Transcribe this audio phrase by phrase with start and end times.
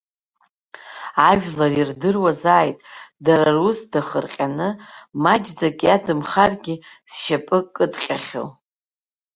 [1.29, 2.77] Ажәлар ирдыруазааит,
[3.25, 4.69] дара рус дахырҟьаны,
[5.23, 6.75] маҷӡак иадамхаргьы,
[7.11, 8.49] зшьапы кыдҟьахьоу.